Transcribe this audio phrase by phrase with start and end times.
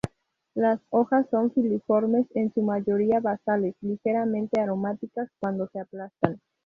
[0.55, 6.41] Las hojas son filiformes, en su mayoría basales, ligeramente aromáticas cuando se aplastan.